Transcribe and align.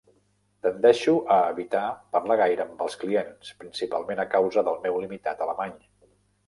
Tendeixo 0.67 1.13
a 1.35 1.37
evitar 1.49 1.83
parlar 2.17 2.39
gaire 2.41 2.65
amb 2.67 2.83
els 2.87 2.99
clients, 3.05 3.55
principalment 3.63 4.27
a 4.27 4.31
causa 4.35 4.67
del 4.71 4.83
meu 4.89 5.01
limitat 5.07 5.47
alemany. 5.49 5.81